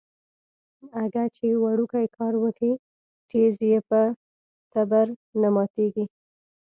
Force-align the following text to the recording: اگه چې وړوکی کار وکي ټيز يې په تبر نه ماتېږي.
اگه 1.03 1.23
چې 1.35 1.47
وړوکی 1.63 2.05
کار 2.17 2.33
وکي 2.43 2.71
ټيز 3.29 3.53
يې 3.71 3.79
په 3.89 4.01
تبر 4.73 5.07
نه 5.41 5.49
ماتېږي. 5.55 6.05